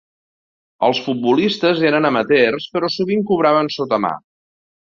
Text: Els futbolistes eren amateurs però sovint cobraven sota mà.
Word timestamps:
Els 0.87 1.01
futbolistes 1.07 1.83
eren 1.91 2.09
amateurs 2.11 2.67
però 2.77 2.91
sovint 2.97 3.25
cobraven 3.33 3.73
sota 3.77 4.05
mà. 4.09 4.17